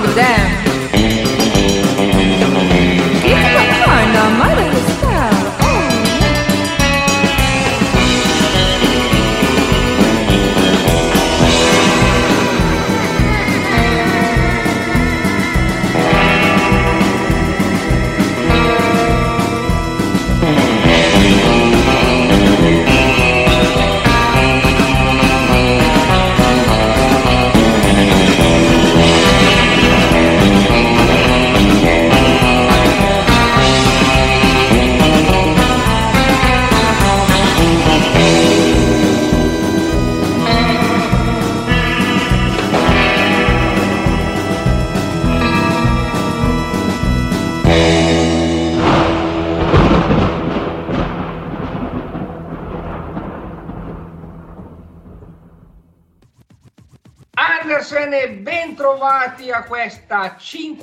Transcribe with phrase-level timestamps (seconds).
[0.00, 0.63] questa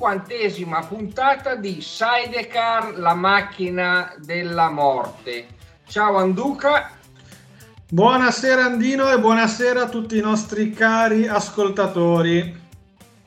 [0.02, 5.46] cinquantesima puntata di Sidecar, la macchina della morte.
[5.86, 6.90] Ciao Anduca.
[7.88, 12.60] Buonasera Andino e buonasera a tutti i nostri cari ascoltatori.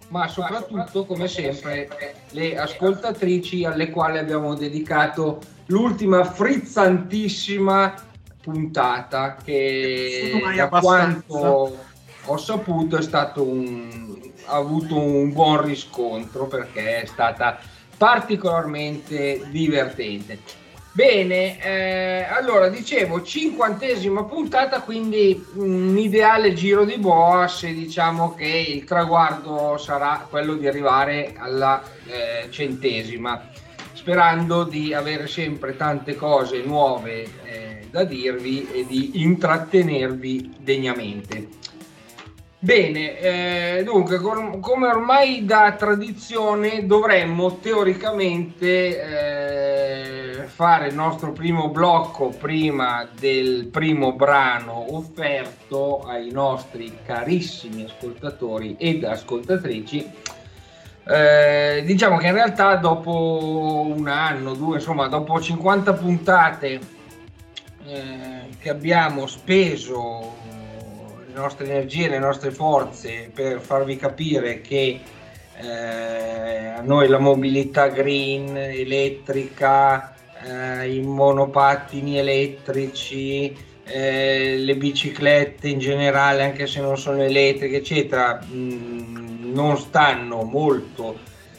[0.09, 1.89] Ma soprattutto, come sempre,
[2.31, 7.95] le ascoltatrici alle quali abbiamo dedicato l'ultima frizzantissima
[8.43, 11.77] puntata che da quanto
[12.25, 17.59] ho saputo è stato un, ha avuto un buon riscontro perché è stata
[17.97, 20.62] particolarmente divertente.
[20.94, 28.47] Bene, eh, allora dicevo cinquantesima puntata, quindi un ideale giro di boa se diciamo che
[28.47, 33.50] il traguardo sarà quello di arrivare alla eh, centesima,
[33.93, 41.62] sperando di avere sempre tante cose nuove eh, da dirvi e di intrattenervi degnamente.
[42.64, 49.02] Bene, eh, dunque, come ormai da tradizione dovremmo teoricamente
[50.38, 58.76] eh, fare il nostro primo blocco prima del primo brano offerto ai nostri carissimi ascoltatori
[58.78, 60.10] ed ascoltatrici.
[61.06, 66.81] Eh, diciamo che in realtà dopo un anno, due, insomma, dopo 50 puntate
[67.84, 70.44] eh, che abbiamo speso
[71.34, 75.00] le nostre energie, le nostre forze per farvi capire che
[75.56, 80.14] eh, a noi la mobilità green, elettrica,
[80.44, 83.52] eh, i monopattini elettrici,
[83.82, 90.42] eh, le biciclette in generale, anche se non sono elettriche, eccetera, mh, mm, non stanno
[90.42, 91.19] molto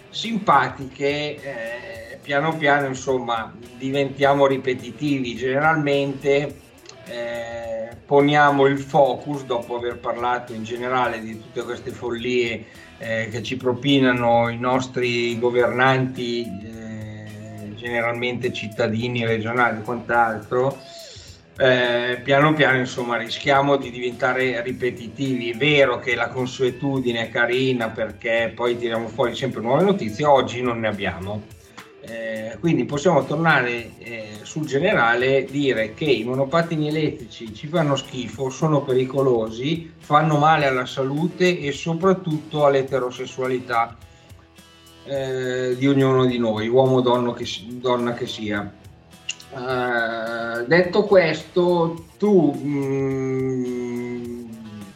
[0.10, 1.36] simpatiche.
[1.36, 5.36] Eh, piano piano, insomma, diventiamo ripetitivi.
[5.36, 6.64] Generalmente
[7.08, 12.66] eh, poniamo il focus, dopo aver parlato in generale di tutte queste follie
[12.98, 20.78] eh, che ci propinano i nostri governanti, eh, generalmente cittadini regionali e quant'altro,
[21.58, 25.52] eh, piano piano insomma rischiamo di diventare ripetitivi.
[25.52, 30.62] È vero che la consuetudine è carina perché poi tiriamo fuori sempre nuove notizie, oggi
[30.62, 31.55] non ne abbiamo.
[32.08, 38.52] Eh, quindi possiamo tornare eh, sul generale, dire che i monopattini elettrici ci fanno schifo,
[38.52, 43.98] sono pericolosi, fanno male alla salute e soprattutto all'eterosessualità
[45.06, 47.34] eh, di ognuno di noi, uomo o donna
[48.14, 48.84] che, sia.
[49.52, 54.46] Uh, detto questo, tu mm,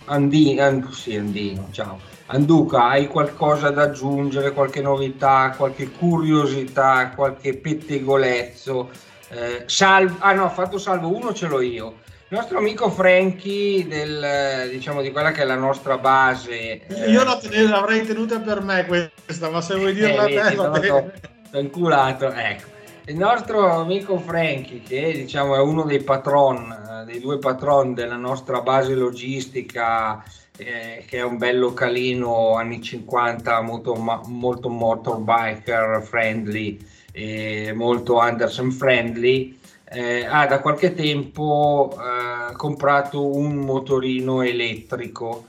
[0.05, 2.19] Andi, And, sì, Andino, ciao.
[2.31, 8.89] Anduca, hai qualcosa da aggiungere, qualche novità, qualche curiosità, qualche pettegolezzo?
[9.29, 11.95] Eh, salvo, ah no, fatto salvo uno ce l'ho io.
[12.27, 16.85] Il nostro amico Franky, del, diciamo di quella che è la nostra base.
[16.85, 17.23] Eh, io
[17.67, 21.13] l'avrei tenuta per me questa, ma se vuoi dirla eh, a te, va bene.
[21.53, 22.77] inculato, ecco
[23.09, 26.71] il nostro amico Franky, che diciamo è uno dei patron,
[27.01, 30.23] eh, dei due patron della nostra base logistica,
[30.59, 36.77] eh, che è un bel localino anni 50, molto, molto motorbiker friendly,
[37.11, 45.47] e molto Anderson friendly, eh, ha da qualche tempo eh, comprato un motorino elettrico,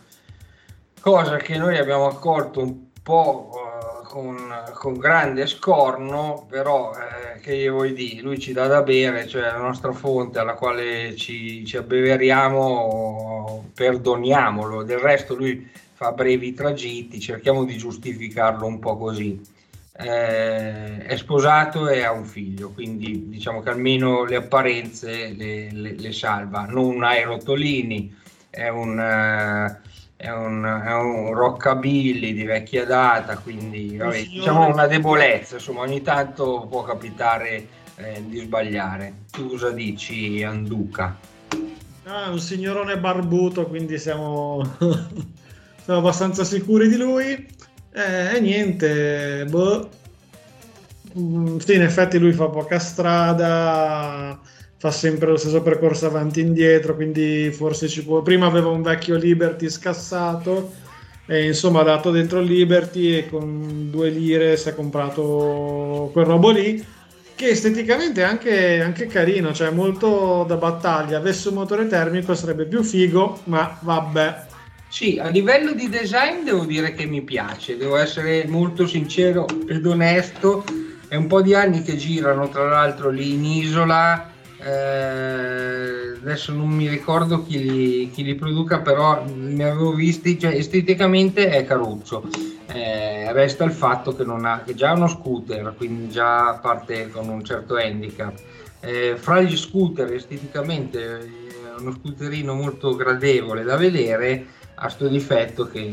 [1.01, 3.51] cosa che noi abbiamo accolto un po'
[4.11, 4.37] con,
[4.75, 9.43] con, grande scorno, però eh, che gli vuoi dire, lui ci dà da bere, cioè
[9.43, 17.21] la nostra fonte alla quale ci, ci abbeveriamo, perdoniamolo, del resto lui fa brevi tragitti,
[17.21, 19.41] cerchiamo di giustificarlo un po' così.
[19.93, 25.95] Eh, è sposato e ha un figlio, quindi diciamo che almeno le apparenze le, le,
[25.97, 28.13] le salva, non hai rotolini,
[28.51, 28.99] è un...
[28.99, 29.89] Eh,
[30.21, 36.03] è un, è un rockabilly di vecchia data, quindi vabbè, diciamo una debolezza, insomma ogni
[36.03, 39.15] tanto può capitare eh, di sbagliare.
[39.31, 41.17] Tu cosa dici Anduca?
[42.05, 44.63] Ah, un signorone barbuto, quindi siamo,
[45.85, 47.49] siamo abbastanza sicuri di lui.
[47.91, 49.89] Eh, e niente, boh.
[51.19, 54.39] Mm, sì, in effetti lui fa poca strada
[54.81, 58.23] fa sempre lo stesso percorso avanti e indietro, quindi forse ci può...
[58.23, 60.73] Prima aveva un vecchio Liberty scassato
[61.27, 66.49] e insomma ha dato dentro Liberty e con due lire si è comprato quel robo
[66.49, 66.83] lì
[67.35, 71.19] che esteticamente è anche, anche carino, cioè molto da battaglia.
[71.19, 74.47] Avesse un motore termico sarebbe più figo, ma vabbè.
[74.89, 79.85] Sì, a livello di design devo dire che mi piace, devo essere molto sincero ed
[79.85, 80.65] onesto.
[81.07, 84.30] È un po' di anni che girano, tra l'altro, lì in isola
[84.63, 90.55] eh, adesso non mi ricordo chi li, chi li, produca, però ne avevo visti, cioè
[90.55, 92.29] esteticamente è caruccio.
[92.67, 97.29] Eh, resta il fatto che, non ha, che già uno scooter, quindi già parte con
[97.29, 98.39] un certo handicap.
[98.81, 105.67] Eh, fra gli scooter esteticamente è uno scooterino molto gradevole da vedere, ha sto difetto
[105.69, 105.91] che,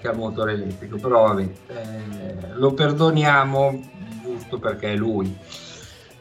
[0.00, 3.80] che ha motore elettrico, però vabbè, eh, lo perdoniamo
[4.22, 5.34] giusto perché è lui.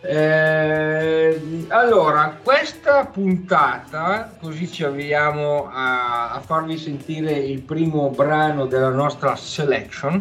[0.04, 8.90] Eh, allora, questa puntata, così ci avviamo a, a, farvi sentire il primo brano della
[8.90, 10.18] nostra selection,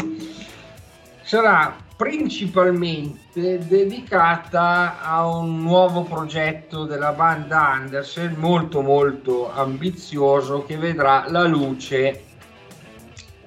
[1.22, 11.24] sarà principalmente dedicata a un nuovo progetto della banda Andersen molto molto ambizioso che vedrà
[11.28, 12.24] la luce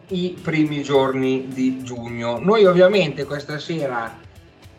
[0.07, 2.39] i primi giorni di giugno.
[2.39, 4.21] Noi ovviamente questa sera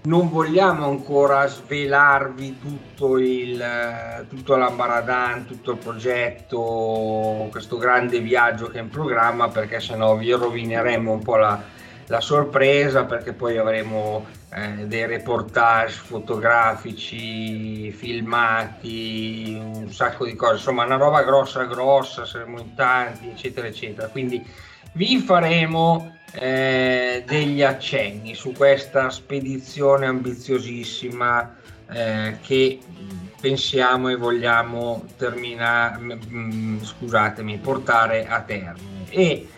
[0.04, 8.78] non vogliamo ancora svelarvi tutto il tutto l'ambaradan, tutto il progetto, questo grande viaggio che
[8.78, 11.58] è in programma perché sennò vi rovineremo un po' la,
[12.06, 20.84] la sorpresa perché poi avremo eh, dei reportage fotografici, filmati, un sacco di cose, insomma
[20.84, 24.44] una roba grossa grossa, saremo in tanti eccetera eccetera, quindi
[24.92, 31.56] vi faremo eh, degli accenni su questa spedizione ambiziosissima
[31.90, 32.80] eh, che
[33.40, 36.18] pensiamo e vogliamo terminare,
[36.80, 39.04] scusatemi, portare a termine.
[39.10, 39.48] E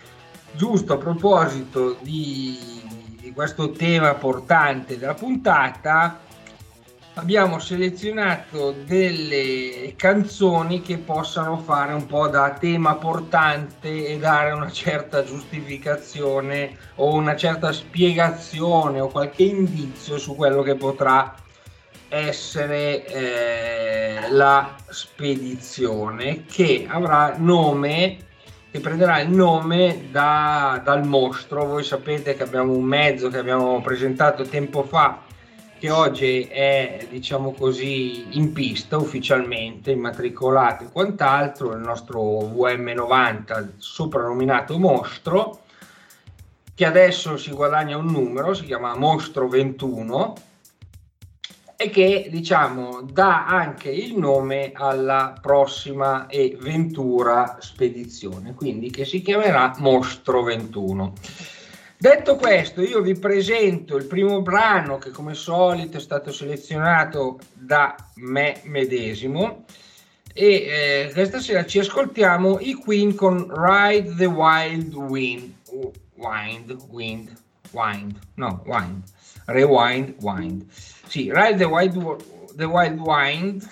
[0.52, 2.58] giusto a proposito di,
[3.20, 6.20] di questo tema portante della puntata,
[7.18, 14.70] abbiamo selezionato delle canzoni che possano fare un po' da tema portante e dare una
[14.70, 21.34] certa giustificazione o una certa spiegazione o qualche indizio su quello che potrà
[22.08, 28.18] essere eh, la spedizione che avrà nome
[28.70, 31.64] che prenderà il nome da, dal mostro.
[31.64, 35.22] Voi sapete che abbiamo un mezzo che abbiamo presentato tempo fa
[35.78, 44.78] che oggi è, diciamo così, in pista ufficialmente, immatricolato e quant'altro, il nostro VM90 soprannominato
[44.78, 45.62] Mostro,
[46.74, 50.34] che adesso si guadagna un numero, si chiama Mostro 21
[51.78, 59.20] e che diciamo dà anche il nome alla prossima e ventura spedizione, quindi che si
[59.20, 61.12] chiamerà Mostro 21.
[61.98, 67.96] Detto questo, io vi presento il primo brano che come solito è stato selezionato da
[68.16, 69.64] me medesimo.
[70.34, 75.54] E eh, questa sera ci ascoltiamo i Queen con Ride the Wild Wind,
[76.16, 77.34] Wind, Wind,
[77.70, 79.02] Wind, no, Wind,
[79.46, 80.66] Rewind, Wind.
[81.06, 83.66] Sì, Ride the Wild, the Wild Wind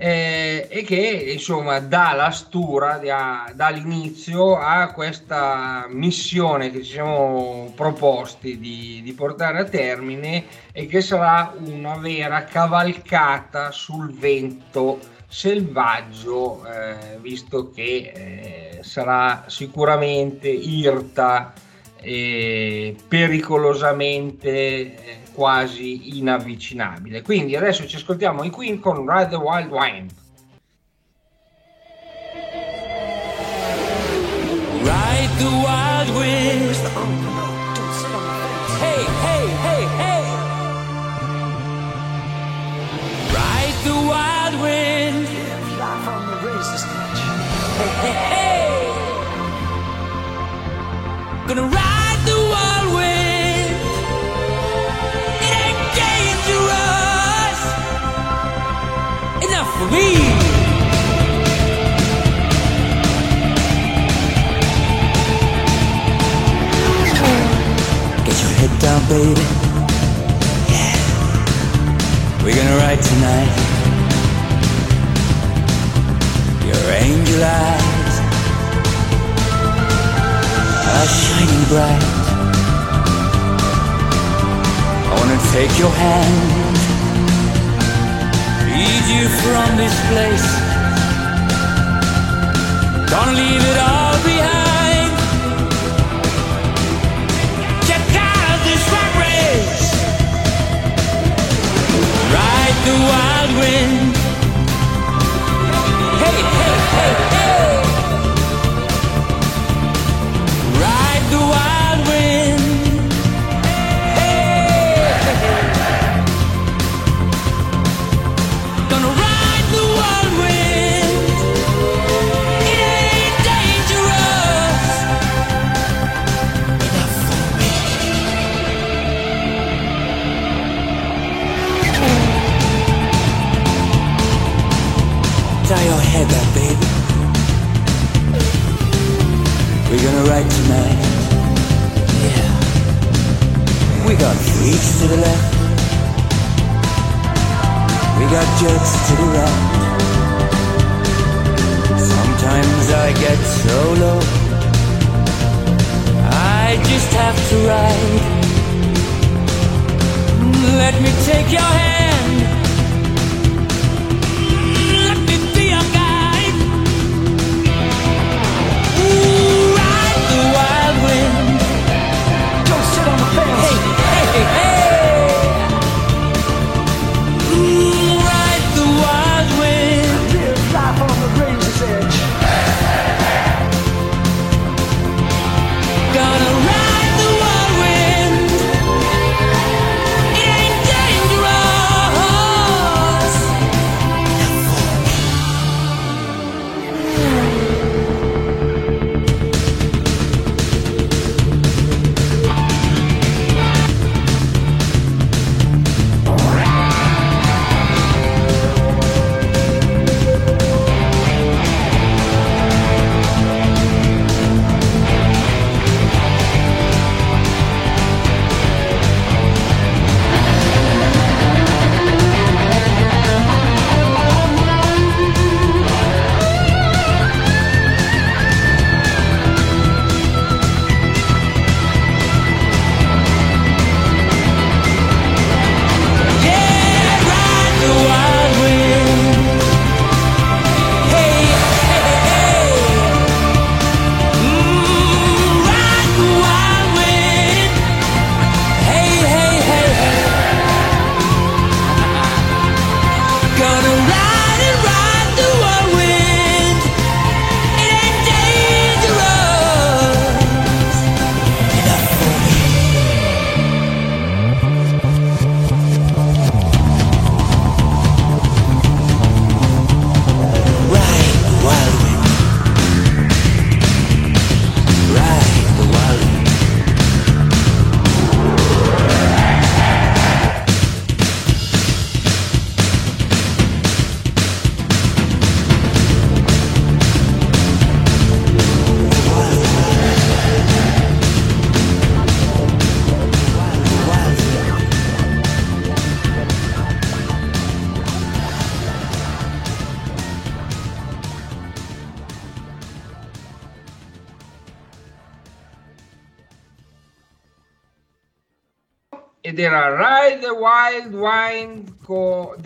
[0.00, 6.92] eh, e che insomma dà la stura, dà, dà l'inizio a questa missione che ci
[6.92, 15.00] siamo proposti di, di, portare a termine e che sarà una vera cavalcata sul vento
[15.26, 21.52] selvaggio, eh, visto che eh, sarà sicuramente irta
[22.00, 27.22] e pericolosamente eh, quasi inavvicinabile.
[27.22, 30.10] Quindi adesso ci ascoltiamo i Queen con Ride the Wild Wind.
[34.82, 36.76] Ride the wild wind.
[38.80, 40.24] Hey, hey, hey, hey.
[43.32, 45.28] Ride the wild wind.
[45.78, 47.20] Life on the razor's edge.
[48.00, 48.87] Hey, hey, hey.
[69.08, 69.40] Baby.
[70.68, 70.96] Yeah.
[72.44, 73.52] We're gonna ride tonight.
[76.66, 77.97] Your angel eyes
[80.96, 82.04] are shining bright.
[85.06, 86.68] I wanna take your hand
[88.78, 90.48] lead you from this place.
[93.10, 95.10] Gonna leave it all behind.
[97.88, 99.68] Check out this rat.
[102.34, 104.17] Ride the wild wind.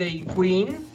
[0.03, 0.91] Dei Queen.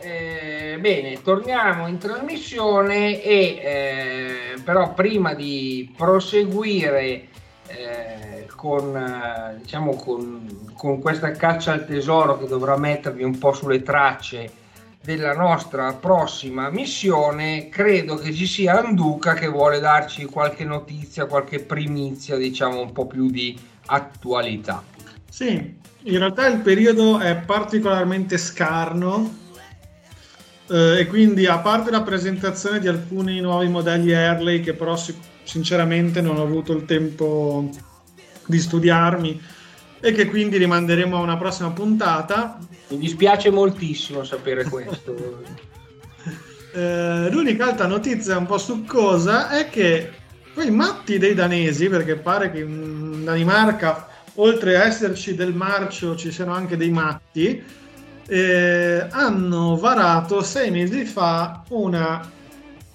[0.00, 7.28] Eh, bene, torniamo in trasmissione e eh, però prima di proseguire
[7.66, 13.52] eh, con, eh, diciamo con, con questa caccia al tesoro che dovrà mettervi un po'
[13.52, 14.52] sulle tracce
[15.02, 21.60] della nostra prossima missione, credo che ci sia Anduca che vuole darci qualche notizia, qualche
[21.60, 24.82] primizia, diciamo un po' più di attualità.
[25.28, 29.38] Sì, in realtà il periodo è particolarmente scarno
[30.68, 34.96] eh, e quindi a parte la presentazione di alcuni nuovi modelli Harley che però
[35.42, 37.68] sinceramente non ho avuto il tempo
[38.46, 39.40] di studiarmi
[40.00, 42.58] e che quindi rimanderemo a una prossima puntata.
[42.88, 45.42] Mi dispiace moltissimo sapere questo.
[46.72, 50.12] eh, l'unica altra notizia un po' succosa è che
[50.54, 54.08] quei matti dei danesi, perché pare che in Danimarca,
[54.40, 57.62] oltre a esserci del marcio, ci siano anche dei matti,
[58.26, 62.28] eh, hanno varato sei mesi fa una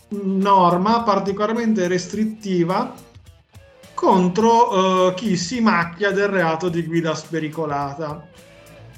[0.10, 2.94] norma particolarmente restrittiva
[3.94, 8.28] contro uh, chi si macchia del reato di guida spericolata.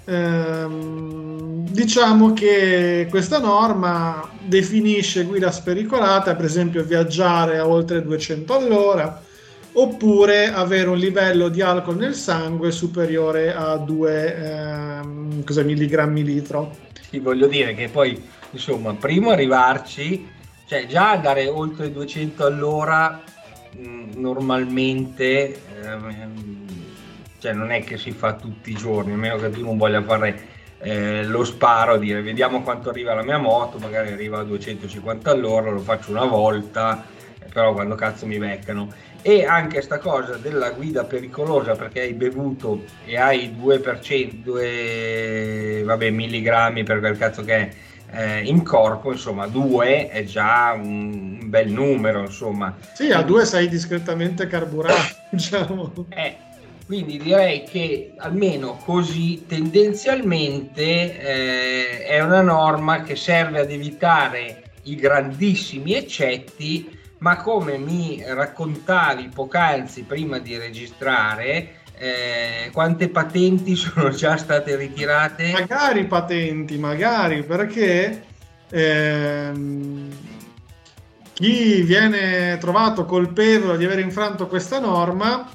[0.05, 9.21] Ehm, diciamo che questa norma definisce guida spericolata, per esempio viaggiare a oltre 200 all'ora
[9.79, 16.75] oppure avere un livello di alcol nel sangue superiore a 2 ehm, milligrammi litro.
[17.09, 20.27] Sì, voglio dire che poi, insomma, primo arrivarci,
[20.67, 23.23] cioè già andare oltre 200 all'ora
[23.79, 26.65] Mm, normalmente ehm,
[27.37, 30.01] cioè non è che si fa tutti i giorni, a meno che tu non voglia
[30.01, 35.29] fare eh, lo sparo, dire vediamo quanto arriva la mia moto, magari arriva a 250
[35.29, 37.05] all'ora, lo faccio una volta,
[37.37, 38.91] eh, però quando cazzo mi beccano.
[39.27, 46.09] E anche sta cosa della guida pericolosa perché hai bevuto e hai 2%, 2 vabbè,
[46.11, 47.69] milligrammi per quel cazzo che è
[48.11, 52.73] eh, in corpo, insomma, due è già un bel numero, insomma.
[52.93, 55.91] Sì, a due sei discretamente carburato, diciamo.
[56.07, 56.37] Eh,
[56.85, 64.95] quindi direi che almeno così tendenzialmente eh, è una norma che serve ad evitare i
[64.95, 74.37] grandissimi eccetti, ma come mi raccontavi poc'anzi prima di registrare, eh, quante patenti sono già
[74.37, 75.51] state ritirate?
[75.51, 78.23] Magari patenti, magari perché
[78.69, 80.09] ehm,
[81.33, 85.49] chi viene trovato colpevole di aver infranto questa norma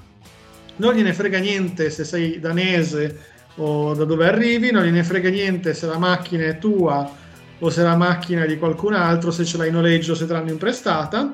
[0.76, 5.74] non gliene frega niente se sei danese o da dove arrivi, non gliene frega niente
[5.74, 7.20] se la macchina è tua
[7.58, 10.32] o se la macchina è di qualcun altro, se ce l'hai in noleggio, se te
[10.32, 11.30] l'hanno imprestata,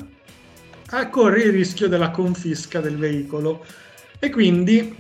[1.11, 3.65] corri il rischio della confisca del veicolo
[4.19, 4.97] e quindi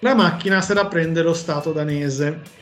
[0.00, 2.58] la macchina se la prende lo Stato danese.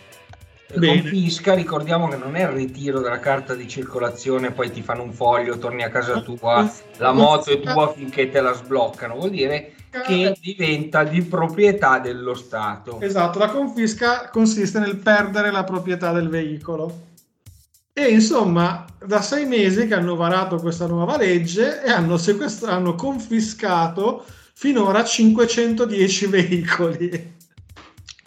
[0.75, 1.01] Bene.
[1.01, 5.13] Confisca, ricordiamo che non è il ritiro della carta di circolazione, poi ti fanno un
[5.13, 9.73] foglio, torni a casa tua, la moto è tua finché te la sbloccano, vuol dire
[10.05, 13.01] che diventa di proprietà dello Stato.
[13.01, 17.07] Esatto, la confisca consiste nel perdere la proprietà del veicolo.
[17.99, 22.95] E insomma, da sei mesi che hanno varato questa nuova legge e hanno, sequestra- hanno
[22.95, 27.35] confiscato finora 510 veicoli.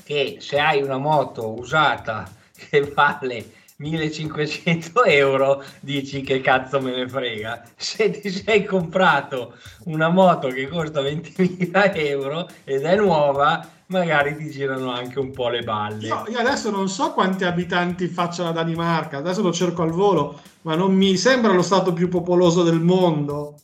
[0.04, 3.46] Che se hai una moto usata che vale
[3.82, 7.64] 1500 euro, dici che cazzo me ne frega.
[7.76, 14.50] Se ti sei comprato una moto che costa 20.000 euro ed è nuova, magari ti
[14.50, 16.08] girano anche un po' le balle.
[16.08, 20.40] No, io adesso non so quanti abitanti faccia la Danimarca, adesso lo cerco al volo,
[20.62, 23.56] ma non mi sembra lo stato più popoloso del mondo.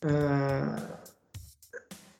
[0.00, 0.96] Eh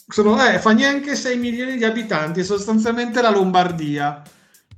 [0.08, 4.22] sono, eh, fa neanche 6 milioni di abitanti, sostanzialmente la Lombardia,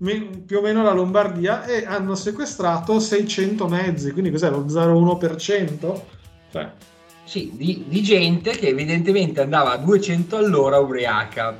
[0.01, 6.01] più o meno la Lombardia, e hanno sequestrato 600 mezzi, quindi cos'è lo 0,1%?
[6.51, 6.73] Cioè.
[7.25, 11.55] Sì, di, di gente che evidentemente andava a 200 all'ora ubriaca,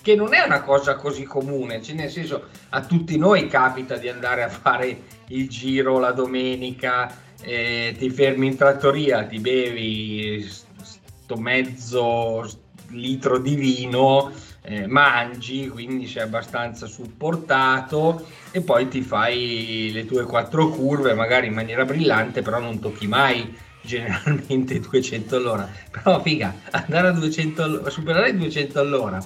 [0.00, 4.08] che non è una cosa così comune, cioè nel senso a tutti noi capita di
[4.08, 10.48] andare a fare il giro la domenica, eh, ti fermi in trattoria, ti bevi
[11.32, 12.48] sto mezzo
[12.88, 14.30] litro di vino,
[14.62, 21.48] eh, mangi, quindi sei abbastanza supportato e poi ti fai le tue quattro curve, magari
[21.48, 25.68] in maniera brillante, però non tocchi mai generalmente 200 all'ora.
[25.90, 29.22] Però figa, andare a 200 all'ora, superare i 200 all'ora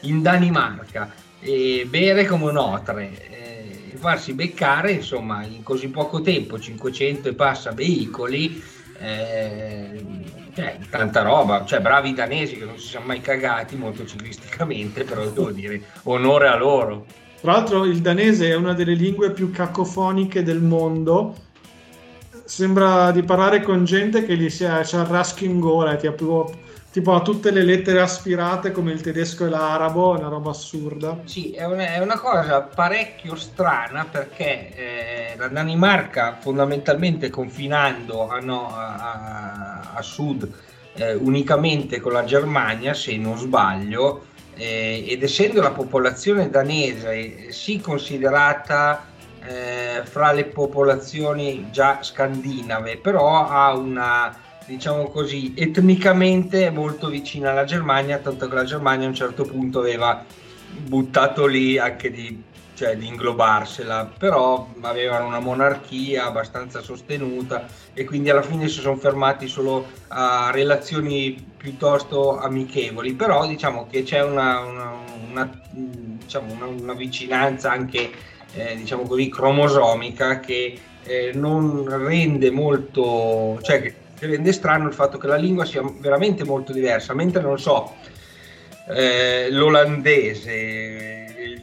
[0.00, 6.58] in Danimarca e bere come un otre e farsi beccare insomma in così poco tempo
[6.58, 8.62] 500 e passa veicoli
[8.98, 10.04] Eh,
[10.54, 15.24] cioè, tanta roba, cioè bravi danesi che non si sono mai cagati molto ciclisticamente, però
[15.24, 17.06] devo dire onore a loro.
[17.40, 21.34] Tra l'altro il danese è una delle lingue più cacofoniche del mondo.
[22.44, 26.52] Sembra di parlare con gente che gli si arraschi in gola, tipo,
[26.92, 31.20] tipo ha tutte le lettere aspirate come il tedesco e l'arabo, è una roba assurda.
[31.24, 38.40] Sì, è una, è una cosa parecchio strana perché eh, la Danimarca fondamentalmente confinando a,
[38.40, 40.48] no, a, a sud
[40.92, 47.80] eh, unicamente con la Germania, se non sbaglio, eh, ed essendo la popolazione danese sì
[47.80, 49.06] considerata
[49.44, 57.64] eh, fra le popolazioni già scandinave, però ha una diciamo così etnicamente molto vicina alla
[57.64, 60.24] Germania, tanto che la Germania a un certo punto aveva
[60.84, 68.30] buttato lì anche di cioè di inglobarsela, però avevano una monarchia abbastanza sostenuta e quindi
[68.30, 74.60] alla fine si sono fermati solo a relazioni piuttosto amichevoli, però diciamo che c'è una,
[74.60, 74.98] una,
[75.30, 78.10] una, diciamo una vicinanza anche
[78.54, 83.94] eh, diciamo così cromosomica che eh, non rende molto, cioè che
[84.26, 87.94] rende strano il fatto che la lingua sia veramente molto diversa, mentre non so,
[88.88, 91.22] eh, l'olandese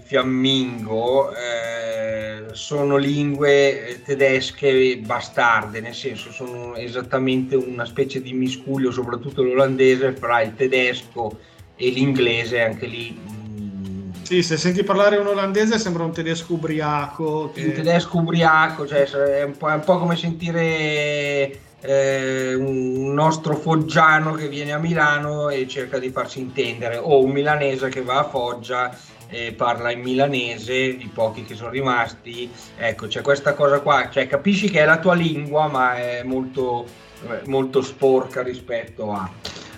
[0.09, 9.43] fiammingo eh, sono lingue tedesche bastarde, nel senso sono esattamente una specie di miscuglio, soprattutto
[9.43, 11.37] l'olandese, fra il tedesco
[11.75, 13.15] e l'inglese, anche lì.
[13.17, 17.51] Mm, sì, se senti parlare un olandese sembra un tedesco ubriaco.
[17.53, 17.65] Che...
[17.65, 23.55] Un tedesco ubriaco, cioè è un po', è un po come sentire eh, un nostro
[23.55, 28.19] foggiano che viene a Milano e cerca di farsi intendere, o un milanese che va
[28.19, 28.95] a Foggia
[29.29, 34.27] eh, parla in milanese, i pochi che sono rimasti, ecco c'è questa cosa qua, cioè
[34.27, 36.85] capisci che è la tua lingua ma è molto,
[37.27, 39.29] eh, molto sporca rispetto a...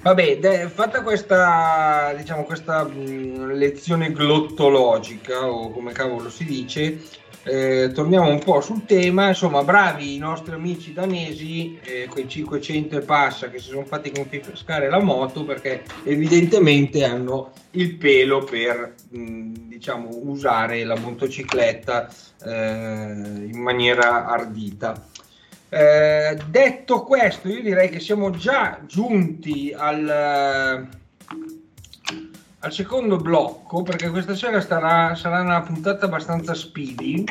[0.03, 6.99] Vabbè, de- fatta questa, diciamo, questa mh, lezione glottologica o come cavolo si dice,
[7.43, 12.97] eh, torniamo un po' sul tema, insomma, bravi i nostri amici danesi, eh, quei 500
[12.97, 18.95] e passa che si sono fatti confiscare la moto perché evidentemente hanno il pelo per
[19.10, 22.08] mh, diciamo usare la motocicletta
[22.43, 25.04] eh, in maniera ardita.
[25.69, 30.99] Eh, detto questo, io direi che siamo già giunti al
[32.63, 37.24] al secondo blocco, perché questa sera sarà, sarà una puntata abbastanza speedy,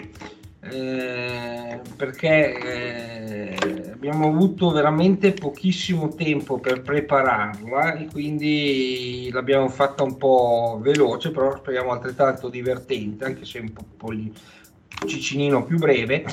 [0.61, 10.16] eh, perché eh, abbiamo avuto veramente pochissimo tempo per prepararla e quindi l'abbiamo fatta un
[10.16, 16.25] po' veloce, però speriamo altrettanto divertente, anche se un po', un po cicinino più breve.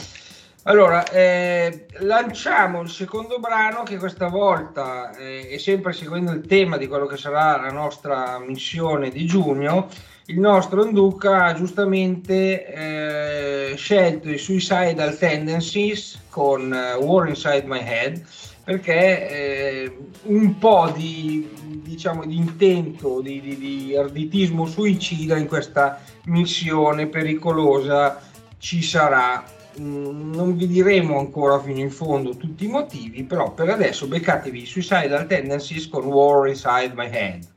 [0.68, 6.76] Allora, eh, lanciamo il secondo brano che questa volta eh, è sempre seguendo il tema
[6.76, 9.88] di quello che sarà la nostra missione di giugno.
[10.26, 17.80] Il nostro Nduca ha giustamente eh, scelto i Suicidal Tendencies con uh, War Inside My
[17.80, 18.22] Head
[18.66, 21.50] perché eh, un po' di,
[21.82, 28.22] diciamo, di intento, di, di, di arditismo suicida in questa missione pericolosa
[28.58, 33.70] ci sarà Mm, non vi diremo ancora fino in fondo tutti i motivi, però per
[33.70, 37.56] adesso beccatevi Suicidal Tendencies con War Inside My Head.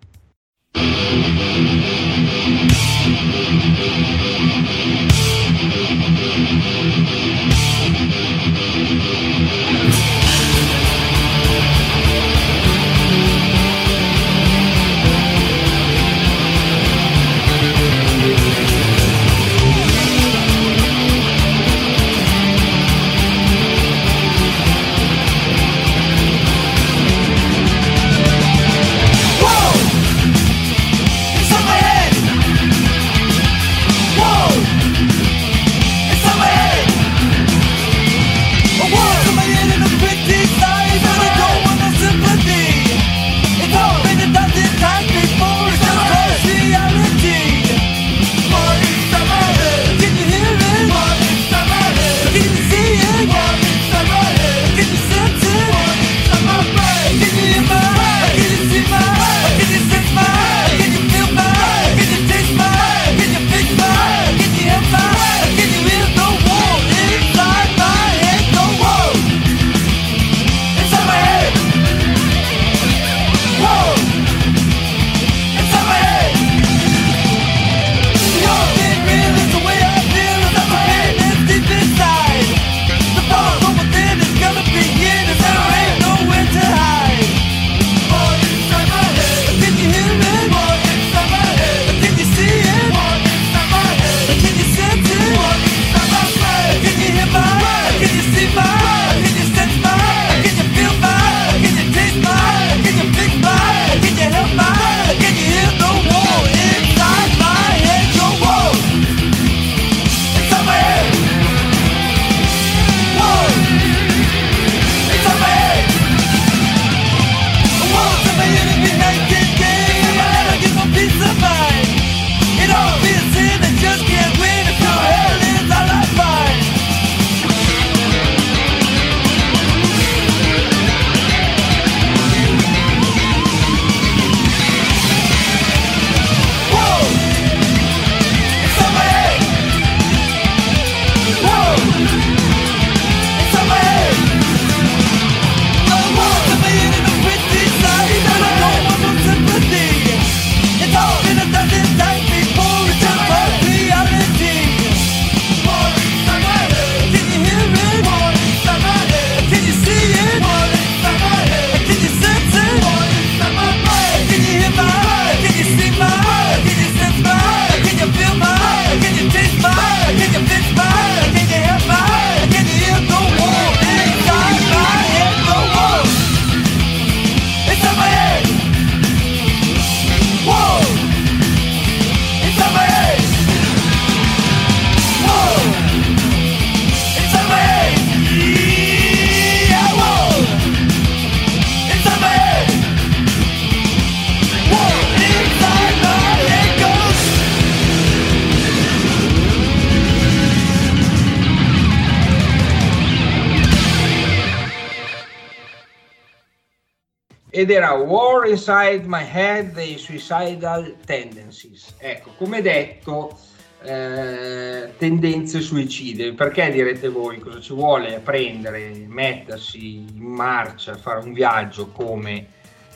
[207.61, 211.95] Ed era War Inside My Head dei Suicidal Tendencies.
[211.99, 213.39] Ecco, come detto,
[213.83, 216.33] eh, tendenze suicide.
[216.33, 222.47] Perché direte voi cosa ci vuole prendere, mettersi in marcia, fare un viaggio come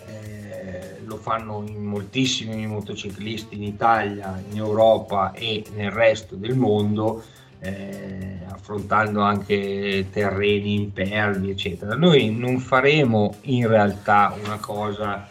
[0.07, 7.23] eh, lo fanno in moltissimi motociclisti in Italia, in Europa e nel resto del mondo,
[7.65, 11.95] eh, affrontando anche terreni impervi, eccetera.
[11.97, 15.27] Noi non faremo in realtà una cosa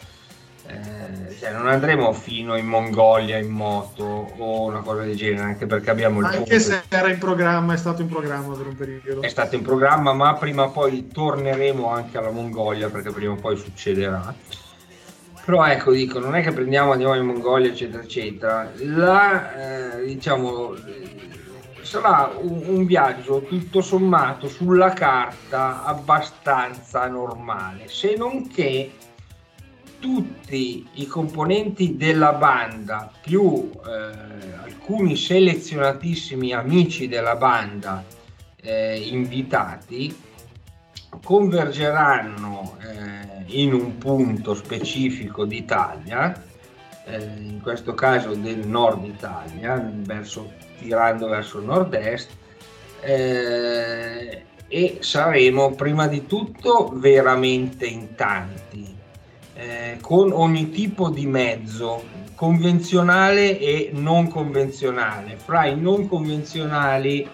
[0.66, 5.66] eh, cioè non andremo fino in Mongolia in moto o una cosa del genere, anche
[5.66, 6.58] perché abbiamo il Anche punto.
[6.58, 9.20] se era in programma, è stato in programma per un periodo.
[9.20, 13.36] È stato in programma, ma prima o poi torneremo anche alla Mongolia perché prima o
[13.36, 14.34] poi succederà.
[15.44, 18.72] Però ecco, dico, non è che prendiamo, andiamo in Mongolia, eccetera, eccetera.
[18.76, 20.74] La, eh, diciamo,
[22.00, 28.90] sarà un, un viaggio tutto sommato sulla carta abbastanza normale, se non che
[30.00, 38.02] tutti i componenti della banda più eh, alcuni selezionatissimi amici della banda
[38.60, 40.14] eh, invitati
[41.22, 46.42] convergeranno eh, in un punto specifico d'Italia,
[47.04, 52.30] eh, in questo caso del nord Italia, verso, tirando verso nord-est,
[53.00, 58.92] eh, e saremo prima di tutto veramente in tanti
[59.54, 62.02] eh, con ogni tipo di mezzo
[62.34, 65.36] convenzionale e non convenzionale.
[65.36, 67.28] Fra i non convenzionali,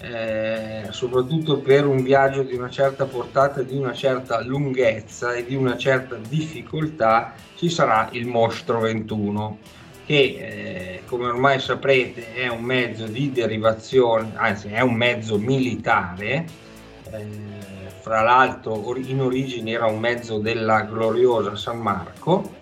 [0.00, 5.54] eh, soprattutto per un viaggio di una certa portata, di una certa lunghezza e di
[5.54, 9.58] una certa difficoltà, ci sarà il Mostro 21
[10.06, 16.46] che eh, come ormai saprete è un mezzo di derivazione, anzi è un mezzo militare
[17.10, 17.58] eh,
[18.00, 22.56] fra l'altro in origine era un mezzo della gloriosa San Marco,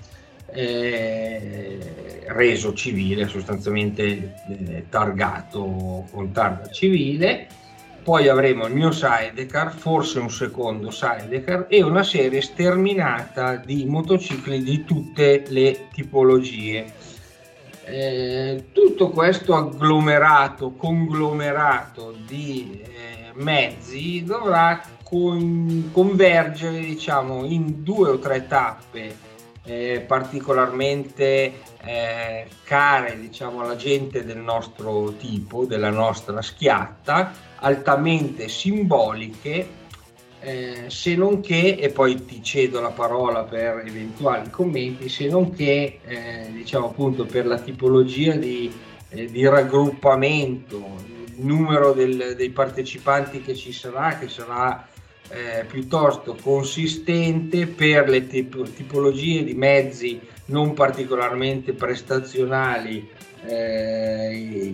[0.56, 7.46] eh, reso civile, sostanzialmente eh, targato con targa civile.
[8.02, 14.62] Poi avremo il mio sidecar, forse un secondo sidecar e una serie sterminata di motocicli
[14.62, 16.84] di tutte le tipologie.
[17.84, 28.18] Eh, tutto questo agglomerato, conglomerato di eh, mezzi dovrà con, convergere diciamo, in due o
[28.18, 29.25] tre tappe
[29.66, 31.52] eh, particolarmente
[31.84, 39.84] eh, care diciamo, alla gente del nostro tipo, della nostra schiatta, altamente simboliche,
[40.40, 45.52] eh, se non che, e poi ti cedo la parola per eventuali commenti, se non
[45.52, 48.72] che eh, diciamo appunto per la tipologia di,
[49.08, 54.86] eh, di raggruppamento, il numero del, dei partecipanti che ci sarà, che sarà
[55.28, 63.08] eh, piuttosto consistente per le tip- tipologie di mezzi non particolarmente prestazionali
[63.44, 64.72] eh,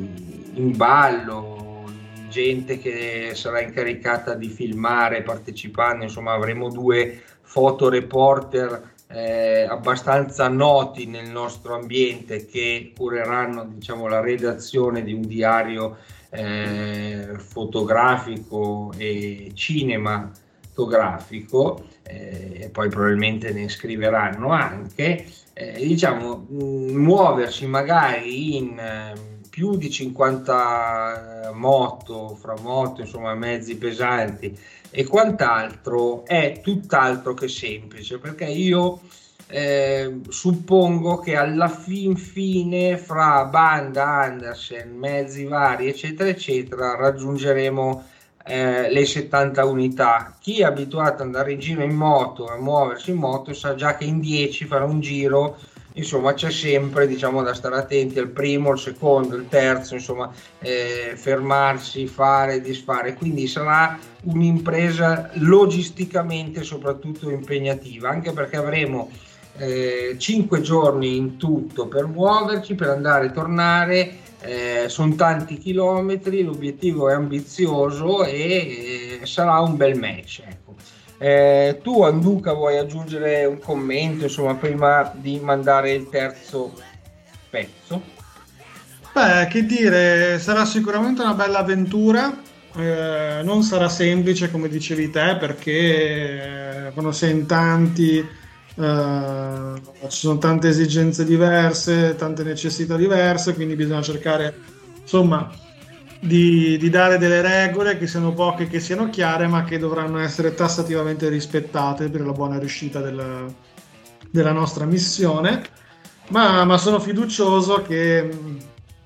[0.54, 1.84] in ballo,
[2.28, 11.28] gente che sarà incaricata di filmare partecipando, insomma avremo due fotoreporter eh, abbastanza noti nel
[11.28, 15.98] nostro ambiente che cureranno diciamo, la redazione di un diario
[16.32, 20.30] eh, fotografico e cinema
[20.72, 29.12] fotografico eh, e poi probabilmente ne scriveranno anche, eh, diciamo, mh, muoversi magari in eh,
[29.50, 34.58] più di 50 moto, fra moto, insomma mezzi pesanti
[34.90, 39.00] e quant'altro è tutt'altro che semplice perché io
[39.52, 48.02] eh, suppongo che alla fin fine fra banda, Andersen, mezzi vari eccetera eccetera raggiungeremo
[48.46, 50.34] eh, le 70 unità.
[50.40, 53.94] Chi è abituato ad andare in giro in moto, a muoversi in moto, sa già
[53.94, 55.58] che in 10 farà un giro,
[55.92, 61.12] insomma c'è sempre diciamo, da stare attenti al primo, al secondo, al terzo, insomma eh,
[61.14, 63.12] fermarsi, fare, disfare.
[63.12, 69.10] Quindi sarà un'impresa logisticamente soprattutto impegnativa, anche perché avremo
[69.56, 76.42] eh, 5 giorni in tutto per muoverci, per andare e tornare eh, sono tanti chilometri,
[76.42, 80.42] l'obiettivo è ambizioso e eh, sarà un bel match.
[80.46, 80.74] Ecco.
[81.18, 86.72] Eh, tu Anduca vuoi aggiungere un commento insomma prima di mandare il terzo
[87.48, 88.02] pezzo?
[89.12, 92.36] Beh, che dire, sarà sicuramente una bella avventura,
[92.74, 98.26] eh, non sarà semplice come dicevi te perché eh, quando sei in tanti
[98.74, 104.54] Uh, ci sono tante esigenze diverse, tante necessità diverse, quindi bisogna cercare
[105.02, 105.50] insomma
[106.18, 110.54] di, di, dare delle regole che siano poche, che siano chiare, ma che dovranno essere
[110.54, 113.52] tassativamente rispettate per la buona riuscita del,
[114.30, 115.62] della nostra missione,
[116.28, 118.30] ma, ma sono fiducioso che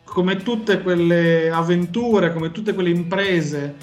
[0.05, 3.75] come tutte quelle avventure, come tutte quelle imprese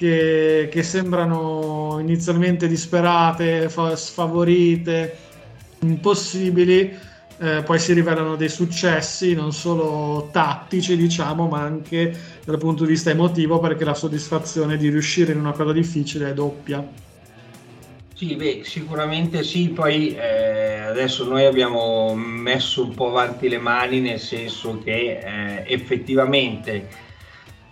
[0.00, 5.14] che, che sembrano inizialmente disperate, fa, sfavorite,
[5.80, 6.96] impossibili,
[7.38, 12.92] eh, poi si rivelano dei successi non solo tattici, diciamo, ma anche dal punto di
[12.92, 16.82] vista emotivo, perché la soddisfazione di riuscire in una cosa difficile è doppia.
[18.14, 24.00] Sì, beh, sicuramente sì, poi eh, adesso noi abbiamo messo un po' avanti le mani
[24.00, 27.08] nel senso che eh, effettivamente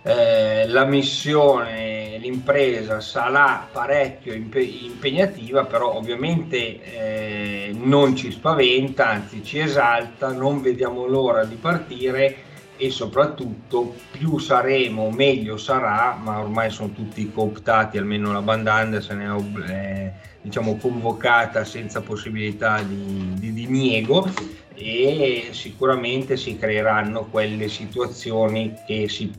[0.01, 9.43] eh, la missione, l'impresa sarà parecchio impe- impegnativa, però ovviamente eh, non ci spaventa, anzi
[9.43, 16.69] ci esalta, non vediamo l'ora di partire e soprattutto più saremo meglio sarà, ma ormai
[16.69, 23.33] sono tutti cooptati, almeno la bandanda se ne è eh, diciamo, convocata senza possibilità di,
[23.33, 23.51] di
[24.75, 29.29] e sicuramente si creeranno quelle situazioni che si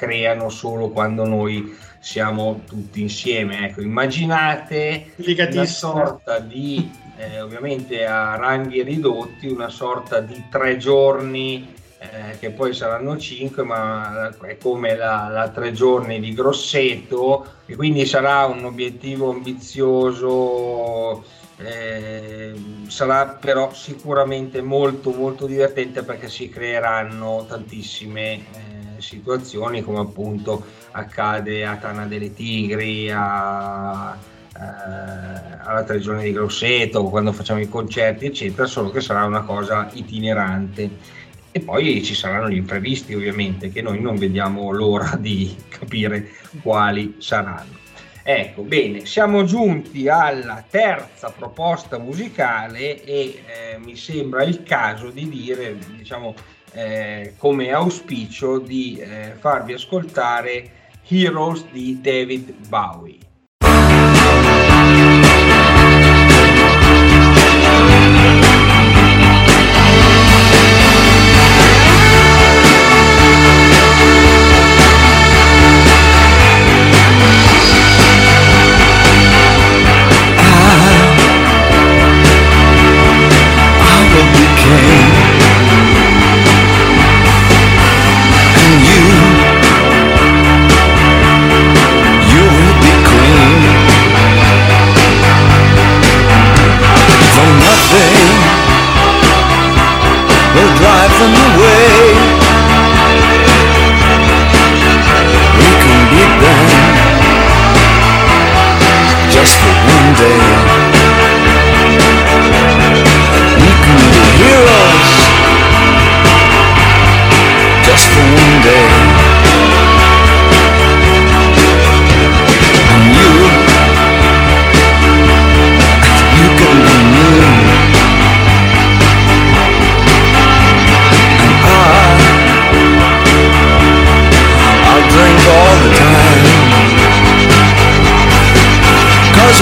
[0.00, 3.66] creano solo quando noi siamo tutti insieme.
[3.66, 11.74] Ecco, immaginate una sorta di, eh, ovviamente a ranghi ridotti, una sorta di tre giorni
[11.98, 17.76] eh, che poi saranno cinque, ma è come la, la, tre giorni di Grosseto, e
[17.76, 21.22] quindi sarà un obiettivo ambizioso.
[21.58, 22.54] Eh,
[22.86, 28.69] sarà però sicuramente molto molto divertente perché si creeranno tantissime eh,
[29.00, 34.16] situazioni come appunto accade a Tana delle Tigri, a,
[34.56, 39.88] eh, alla Tregione di Grosseto, quando facciamo i concerti, eccetera, solo che sarà una cosa
[39.92, 41.18] itinerante.
[41.52, 46.30] E poi ci saranno gli imprevisti, ovviamente, che noi non vediamo l'ora di capire
[46.62, 47.78] quali saranno.
[48.22, 55.28] Ecco, bene, siamo giunti alla terza proposta musicale e eh, mi sembra il caso di
[55.28, 56.34] dire, diciamo,
[56.72, 60.70] eh, come auspicio di eh, farvi ascoltare
[61.06, 63.29] Heroes di David Bowie.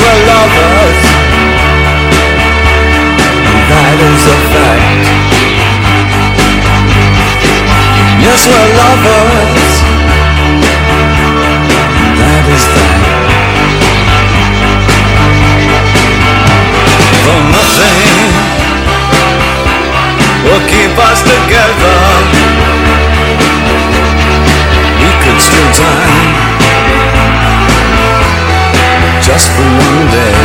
[0.08, 1.00] were lovers.
[3.68, 5.04] That is a fact.
[8.24, 9.72] Yes, we're lovers.
[12.20, 13.00] That is that.
[17.24, 18.32] For nothing
[20.44, 21.97] will keep us together.
[29.38, 30.37] just for one day.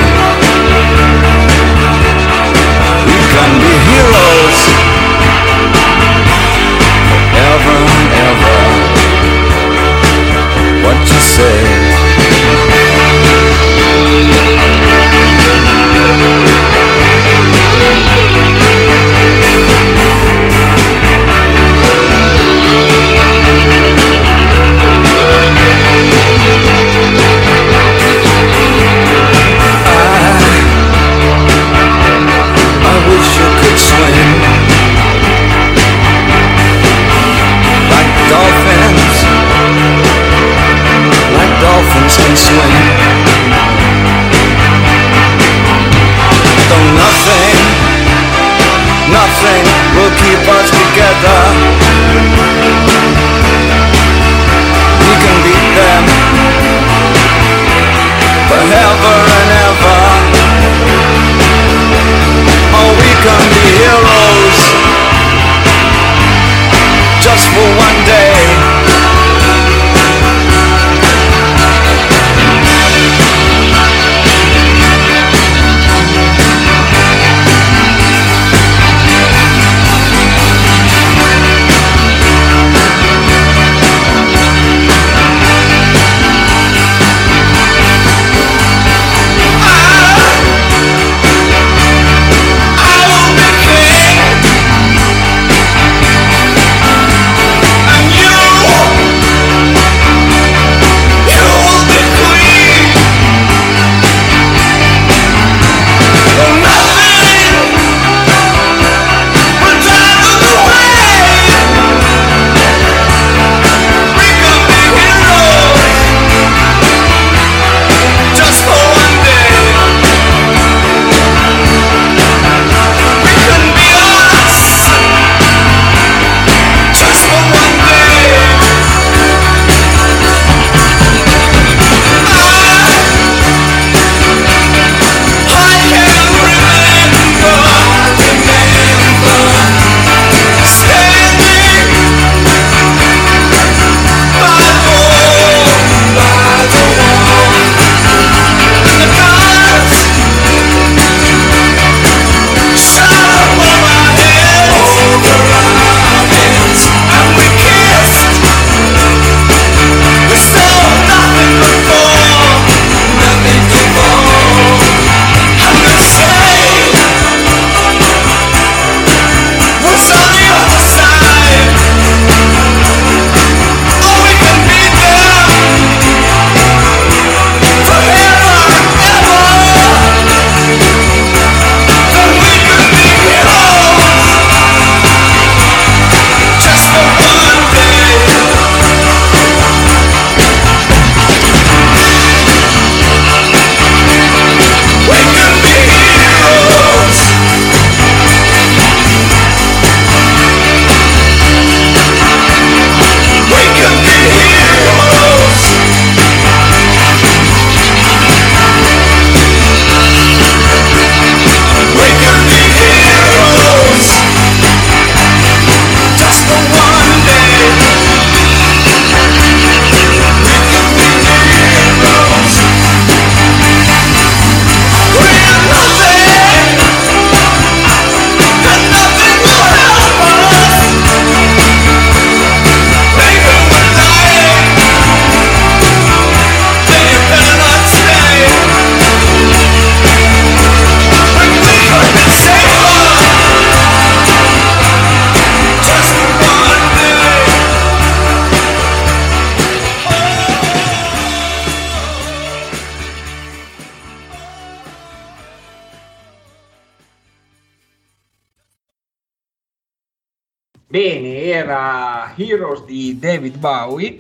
[261.64, 264.20] Era Heroes di David Bowie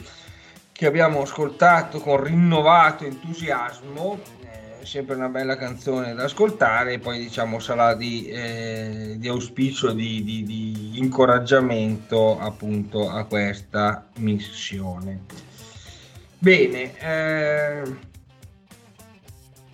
[0.72, 7.60] che abbiamo ascoltato con rinnovato entusiasmo, eh, sempre una bella canzone da ascoltare, poi diciamo
[7.60, 15.22] sarà di, eh, di auspicio, di, di, di, incoraggiamento appunto a questa missione.
[16.40, 17.82] Bene, eh,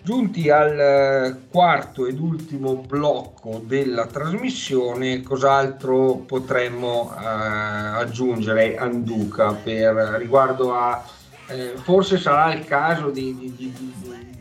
[0.02, 9.94] Giunti al eh, quarto ed ultimo blocco della trasmissione, cos'altro potremmo eh, aggiungere, Anduca, per
[10.18, 11.04] riguardo a...
[11.48, 13.94] Eh, forse sarà il caso di, di, di,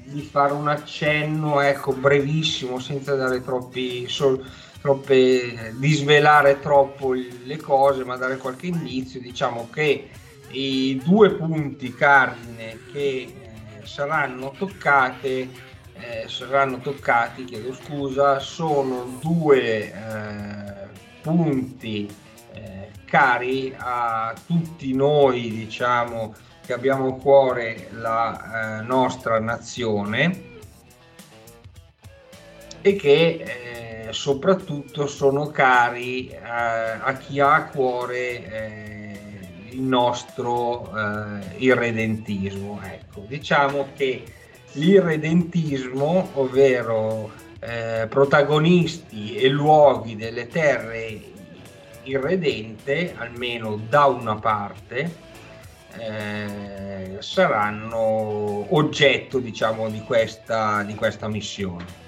[0.06, 4.08] di, fare un accenno, ecco, brevissimo, senza dare troppi...
[4.08, 4.42] Sol,
[4.82, 9.20] troppe, di svelare troppo le cose, ma dare qualche indizio.
[9.20, 10.10] Diciamo che
[10.52, 13.49] i due punti cardine che
[13.84, 15.68] saranno toccate
[16.00, 20.88] eh, saranno toccati, chiedo scusa, sono due eh,
[21.22, 22.08] punti
[22.54, 26.34] eh, cari a tutti noi, diciamo,
[26.66, 30.48] che abbiamo a cuore la eh, nostra nazione
[32.82, 38.99] e che eh, soprattutto sono cari eh, a chi ha a cuore
[39.72, 42.80] il nostro eh, irredentismo.
[42.84, 44.24] Ecco, diciamo che
[44.74, 51.22] l'irredentismo, ovvero eh, protagonisti e luoghi delle terre
[52.04, 55.28] irredente, almeno da una parte,
[55.98, 62.08] eh, saranno oggetto diciamo, di, questa, di questa missione.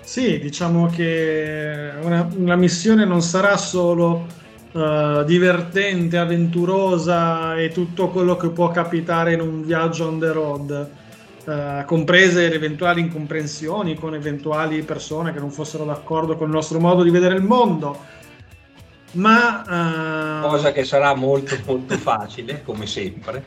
[0.00, 4.26] Sì, diciamo che una, una missione non sarà solo
[4.72, 10.90] uh, divertente, avventurosa e tutto quello che può capitare in un viaggio on the road.
[11.44, 16.78] Uh, comprese le eventuali incomprensioni con eventuali persone che non fossero d'accordo con il nostro
[16.78, 17.98] modo di vedere il mondo.
[19.12, 23.44] Ma, uh, Cosa che sarà molto molto facile, come sempre.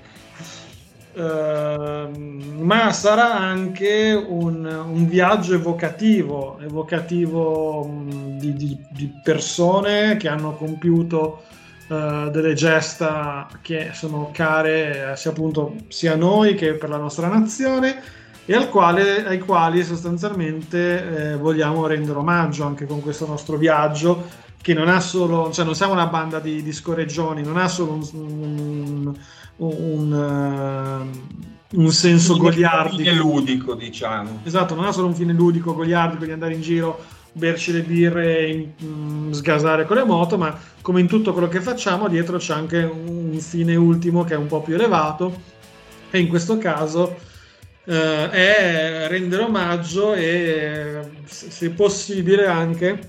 [1.18, 10.28] Ehm, ma sarà anche un, un viaggio evocativo, evocativo mh, di, di, di, persone che
[10.28, 11.44] hanno compiuto
[11.88, 17.28] uh, delle gesta che sono care sia appunto sia a noi che per la nostra
[17.28, 18.02] nazione
[18.46, 24.74] e quale, ai quali sostanzialmente eh, vogliamo rendere omaggio anche con questo nostro viaggio che
[24.74, 28.08] non ha solo, cioè non siamo una banda di, di scorreggioni, non ha solo un,
[28.14, 29.16] un
[29.58, 31.08] un,
[31.72, 32.98] un senso un goliardico.
[32.98, 34.42] fine ludico, diciamo.
[34.44, 37.00] Esatto, non ha solo un fine ludico, goliardico di andare in giro,
[37.32, 41.62] berci le birre, in, um, sgasare con le moto, ma come in tutto quello che
[41.62, 45.54] facciamo, dietro c'è anche un fine ultimo che è un po' più elevato
[46.10, 47.34] e in questo caso
[47.86, 53.00] uh, è rendere omaggio e, se possibile, anche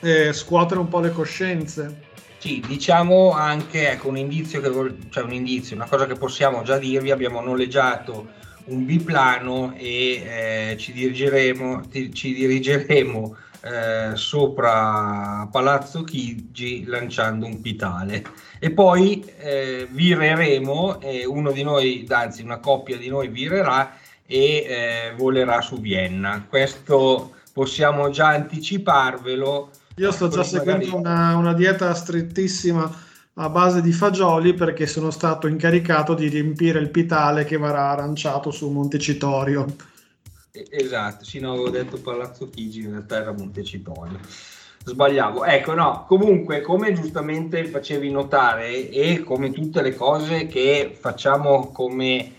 [0.00, 2.04] eh, scuotere un po' le coscienze.
[2.38, 6.78] Sì, diciamo anche ecco, un indizio, che, cioè un indizio, una cosa che possiamo già
[6.78, 16.84] dirvi, abbiamo noleggiato un biplano e eh, ci dirigeremo, ci dirigeremo eh, sopra Palazzo Chigi
[16.84, 18.24] lanciando un pitale.
[18.58, 25.14] E poi eh, vireremo uno di noi, anzi una coppia di noi virerà e eh,
[25.16, 26.44] volerà su Vienna.
[26.48, 33.92] Questo possiamo già anticiparvelo io sto già seguendo una, una, dieta strettissima a base di
[33.92, 39.64] fagioli perché sono stato incaricato di riempire il pitale che verrà aranciato su Montecitorio.
[40.50, 44.18] Esatto, sì, no, avevo detto Palazzo Chigi, in realtà era Montecitorio.
[44.84, 45.46] Sbagliavo.
[45.46, 52.32] Ecco, no, comunque, come giustamente facevi notare e come tutte le cose che facciamo come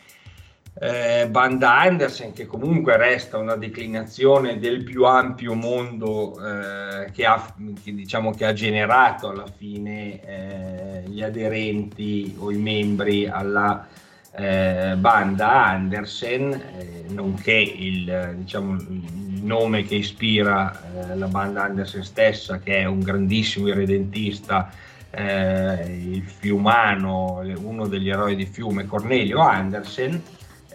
[0.79, 7.53] eh, banda Andersen che comunque resta una declinazione del più ampio mondo eh, che, ha,
[7.83, 13.87] che, diciamo, che ha generato alla fine eh, gli aderenti o i membri alla
[14.35, 22.03] eh, banda Andersen, eh, nonché il, diciamo, il, nome che ispira eh, la banda Andersen
[22.03, 24.69] stessa, che è un grandissimo irredentista.
[25.17, 30.21] il fiumano, uno degli eroi di fiume, Cornelio Andersen,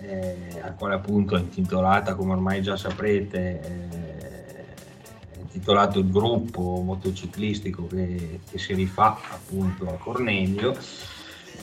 [0.02, 4.64] eh, al quale appunto è intitolata, come ormai già saprete, eh,
[5.32, 10.76] è intitolato il gruppo motociclistico che, che si rifà appunto a Cornelio.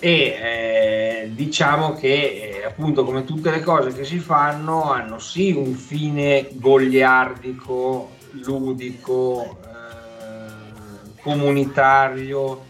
[0.02, 5.52] E eh, diciamo che eh, appunto come tutte le cose che si fanno hanno sì
[5.52, 12.68] un fine goliardico, ludico, eh, comunitario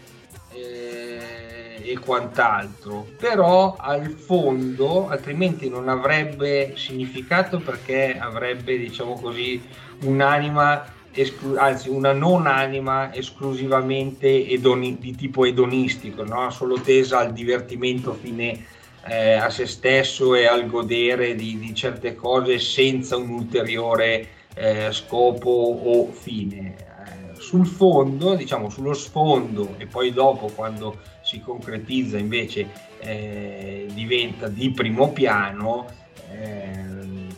[1.82, 9.60] e quant'altro, però al fondo altrimenti non avrebbe significato perché avrebbe, diciamo così,
[10.02, 16.50] un'anima esclu- anzi una non anima esclusivamente edoni- di tipo edonistico, no?
[16.50, 22.14] solo tesa al divertimento fine eh, a se stesso e al godere di, di certe
[22.14, 26.76] cose senza un ulteriore eh, scopo o fine.
[26.76, 30.98] Eh, sul fondo, diciamo sullo sfondo e poi dopo quando
[31.30, 32.68] si concretizza invece
[32.98, 35.86] eh, diventa di primo piano,
[36.28, 37.28] ehm,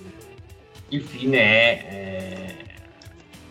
[0.88, 2.54] il fine è eh,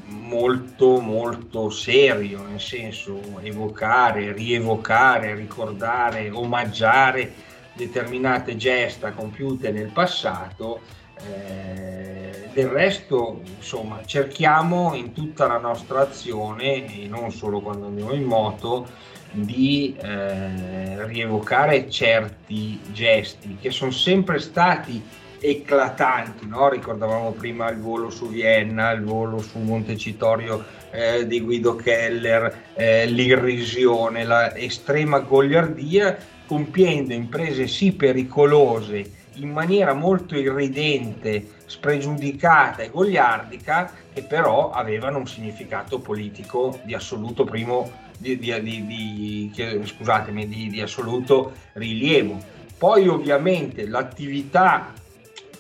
[0.05, 7.31] molto molto serio, nel senso evocare, rievocare, ricordare, omaggiare
[7.73, 10.81] determinate gesta compiute nel passato.
[11.23, 18.13] Eh, del resto, insomma, cerchiamo in tutta la nostra azione, e non solo quando andiamo
[18.13, 18.87] in moto,
[19.31, 25.01] di eh, rievocare certi gesti che sono sempre stati
[25.39, 26.69] eclatanti, no?
[26.69, 33.07] ricordavamo prima il volo su Vienna, il volo su Montecitorio eh, di Guido Keller, eh,
[33.07, 36.15] l'irrisione, la estrema goliardia
[36.45, 45.27] compiendo imprese sì pericolose in maniera molto irridente, spregiudicata e goliardica, che però avevano un
[45.27, 47.89] significato politico di assoluto primo,
[48.21, 49.51] di, di,
[49.83, 52.39] scusatemi, di assoluto rilievo.
[52.77, 54.93] Poi ovviamente l'attività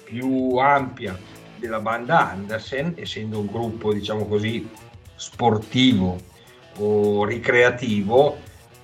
[0.03, 1.17] più ampia
[1.57, 4.67] della banda Andersen, essendo un gruppo diciamo così
[5.15, 6.19] sportivo
[6.77, 8.37] o ricreativo,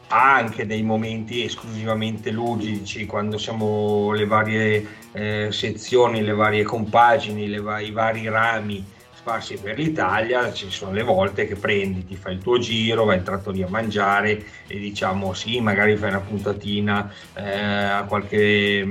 [0.09, 7.47] ha anche dei momenti esclusivamente ludici quando siamo le varie eh, sezioni, le varie compagini,
[7.47, 8.85] le va- i vari rami
[9.27, 13.17] sparsi per l'Italia, ci sono le volte che prendi, ti fai il tuo giro, vai
[13.17, 18.85] in trattoria a mangiare e diciamo sì, magari fai una puntatina eh, a qualche,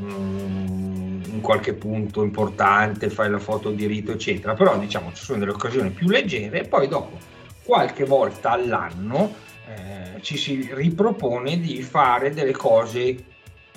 [0.00, 5.38] mm, in qualche punto importante, fai la foto di rito, eccetera, però diciamo ci sono
[5.38, 7.16] delle occasioni più leggere e poi dopo
[7.62, 9.34] qualche volta all'anno
[9.68, 13.24] eh, ci si ripropone di fare delle cose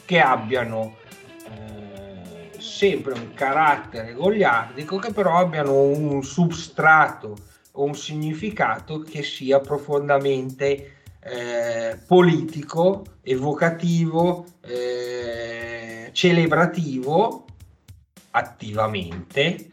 [0.05, 0.95] che abbiano
[2.59, 7.35] sempre un carattere goliardico, che però abbiano un substrato
[7.73, 17.45] o un significato che sia profondamente eh, politico, evocativo, eh, celebrativo
[18.31, 19.71] attivamente,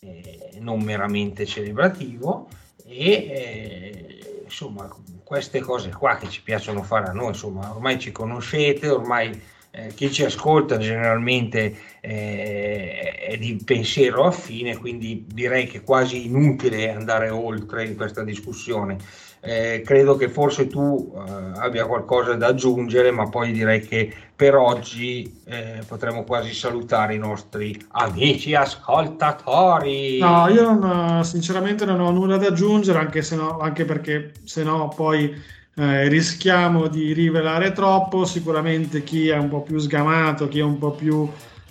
[0.00, 2.48] eh, non meramente celebrativo
[2.84, 4.88] e eh, insomma,
[5.24, 9.40] queste cose qua che ci piacciono fare a noi, insomma, ormai ci conoscete, ormai
[9.74, 16.26] eh, chi ci ascolta generalmente eh, è di pensiero affine, quindi direi che è quasi
[16.26, 18.98] inutile andare oltre in questa discussione.
[19.44, 24.56] Eh, credo che forse tu eh, abbia qualcosa da aggiungere, ma poi direi che per
[24.56, 30.18] oggi eh, potremmo quasi salutare i nostri amici ascoltatori.
[30.18, 34.92] No, io non, sinceramente non ho nulla da aggiungere, anche, no, anche perché se no
[34.94, 35.34] poi
[35.74, 38.24] eh, rischiamo di rivelare troppo.
[38.24, 41.28] Sicuramente chi è un po' più sgamato, chi è un po' più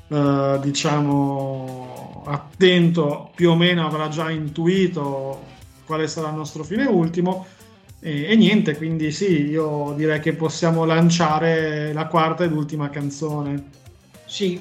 [0.08, 5.50] eh, diciamo attento, più o meno avrà già intuito
[5.86, 7.46] quale sarà il nostro fine ultimo
[8.04, 13.70] e, e, niente, quindi sì, io direi che possiamo lanciare la quarta ed ultima canzone.
[14.26, 14.60] Sì,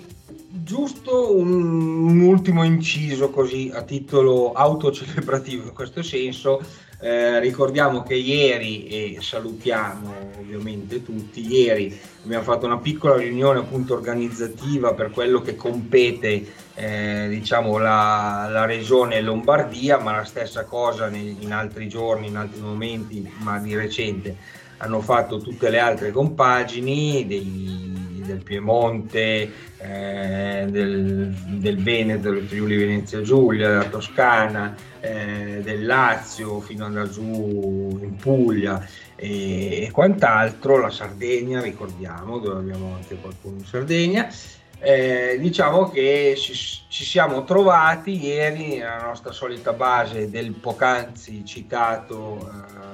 [0.51, 6.61] giusto un, un ultimo inciso così a titolo autocelebrativo in questo senso.
[7.03, 13.95] Eh, ricordiamo che ieri, e salutiamo ovviamente tutti, ieri abbiamo fatto una piccola riunione appunto
[13.95, 16.45] organizzativa per quello che compete
[16.75, 22.37] eh, diciamo la, la, regione Lombardia, ma la stessa cosa in, in altri giorni, in
[22.37, 24.37] altri momenti, ma di recente.
[24.77, 28.00] Hanno fatto tutte le altre compagini dei,
[28.31, 36.61] del Piemonte, eh, del, del, Veneto, del Friuli Venezia Giulia, della Toscana, eh, del Lazio
[36.61, 43.16] fino ad andare giù in Puglia e, e, quant'altro, la Sardegna, ricordiamo, dove abbiamo anche
[43.16, 44.28] qualcuno in Sardegna.
[44.83, 52.39] Eh, diciamo che ci, ci, siamo trovati ieri nella nostra solita base del poc'anzi citato
[52.39, 52.89] eh,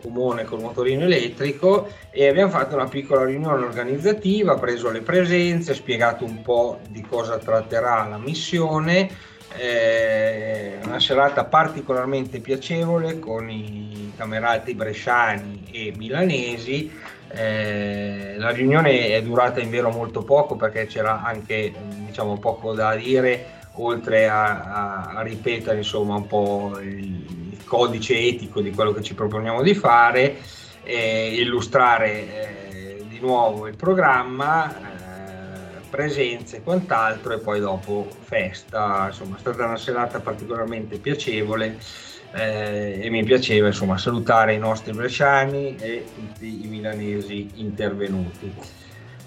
[0.00, 6.24] comune col motorino elettrico e abbiamo fatto una piccola riunione organizzativa, preso le presenze, spiegato
[6.24, 9.08] un po' di cosa tratterà la missione,
[9.56, 16.90] eh, una serata particolarmente piacevole con i camerati bresciani e milanesi.
[17.32, 21.72] Eh, la riunione è durata in vero molto poco perché c'era anche
[22.06, 28.60] diciamo, poco da dire oltre a, a, a ripetere insomma un po' il, codice etico
[28.60, 30.38] di quello che ci proponiamo di fare,
[30.82, 39.06] eh, illustrare eh, di nuovo il programma, eh, presenze e quant'altro e poi dopo festa,
[39.06, 41.78] insomma è stata una serata particolarmente piacevole
[42.32, 48.52] eh, e mi piaceva insomma salutare i nostri bresciani e tutti i milanesi intervenuti.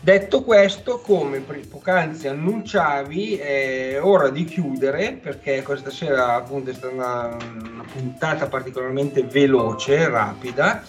[0.04, 6.93] Detto questo, come poc'anzi annunciavi, è ora di chiudere perché questa sera appunto è stata
[6.93, 10.84] una, una puntata particolarmente veloce, rapida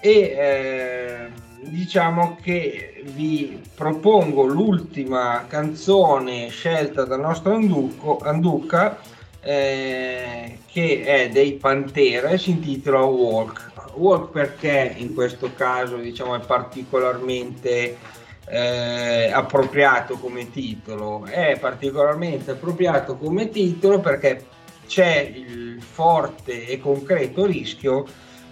[0.00, 1.30] e eh,
[1.68, 9.00] diciamo che vi propongo l'ultima canzone scelta dal nostro Anduco, Anduca
[9.42, 13.68] eh, che è dei Pantera e si intitola Walk.
[13.96, 17.98] Walk perché in questo caso diciamo è particolarmente
[18.50, 21.24] eh, appropriato come titolo?
[21.24, 24.44] È particolarmente appropriato come titolo perché
[24.86, 28.04] c'è il forte e concreto rischio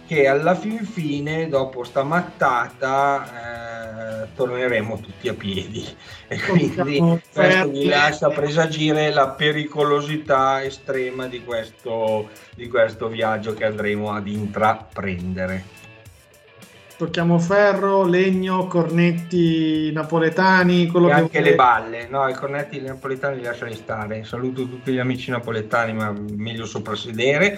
[0.06, 5.86] che alla fin fine, dopo sta mattata, eh, torneremo tutti a piedi.
[6.28, 13.66] E quindi questo mi lascia presagire la pericolosità estrema di questo, di questo viaggio che
[13.66, 15.76] andremo ad intraprendere.
[16.98, 23.36] Tocchiamo ferro, legno, cornetti napoletani, quello e che anche le balle, no, i cornetti napoletani
[23.36, 24.24] li lasciali stare.
[24.24, 27.56] Saluto tutti gli amici napoletani, ma meglio soprassedere.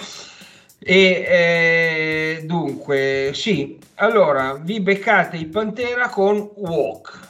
[0.79, 7.29] E eh, dunque, sì, allora vi beccate i Pantera con Walk.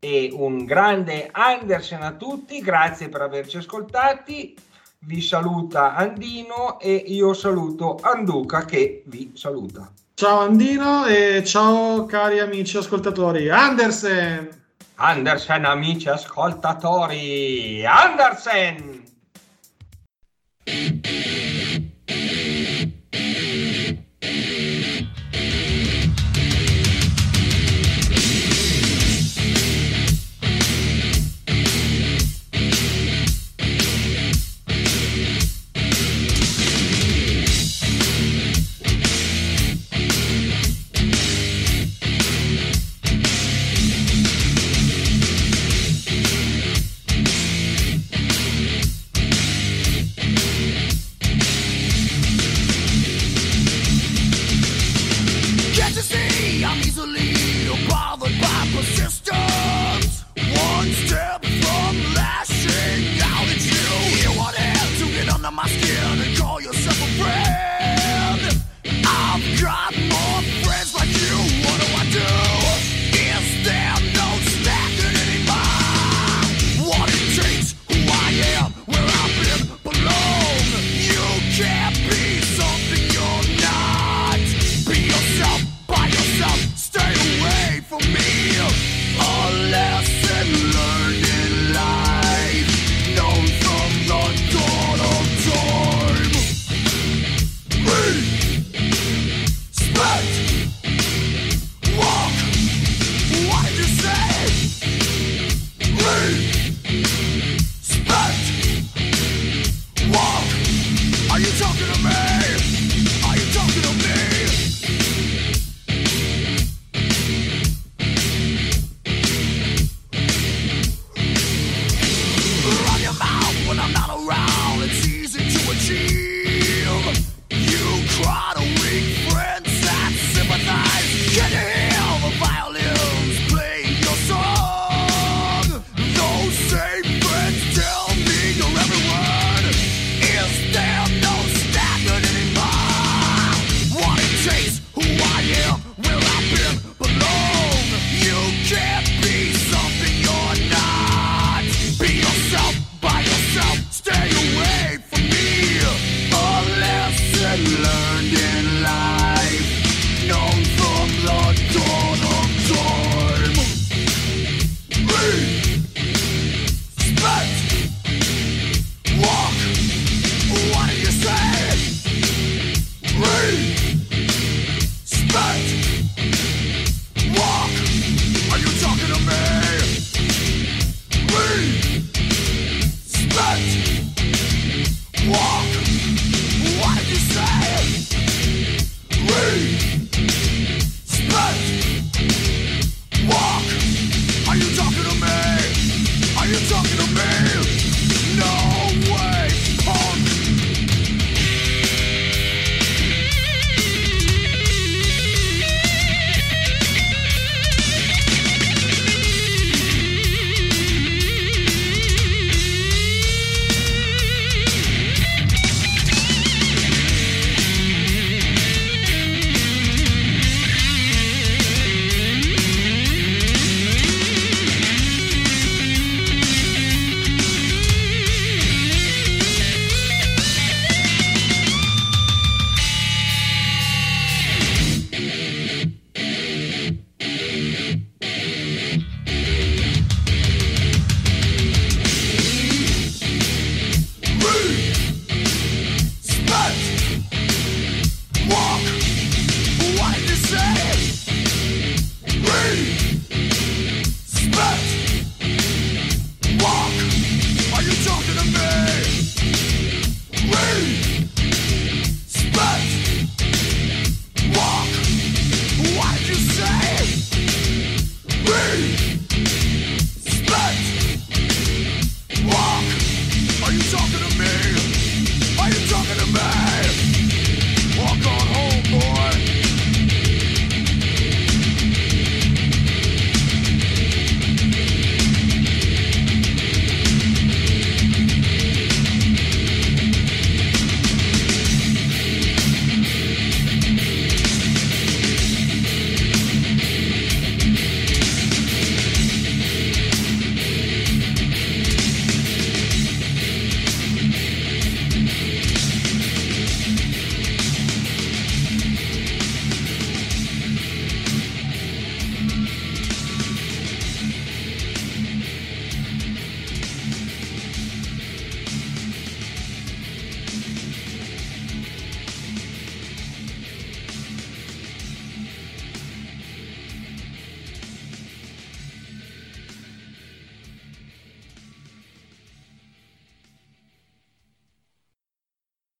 [0.00, 4.56] E un grande Andersen a tutti, grazie per averci ascoltati.
[4.98, 9.88] Vi saluta Andino e io saluto Anduca che vi saluta.
[10.18, 13.50] Ciao Andino e ciao cari amici ascoltatori.
[13.50, 14.48] Andersen!
[14.94, 17.84] Andersen, amici ascoltatori!
[17.84, 19.04] Andersen!